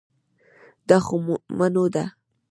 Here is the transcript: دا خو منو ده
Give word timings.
دا 0.87 0.97
خو 1.05 1.15
منو 1.57 1.85
ده 1.93 2.05